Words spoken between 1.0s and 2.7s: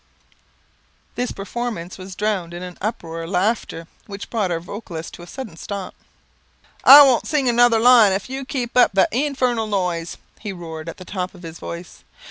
This performance was drowned in